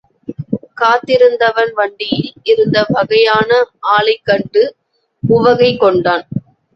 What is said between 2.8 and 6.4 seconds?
வகையான ஆளைக்கண்டு உவகை கொண்டான்.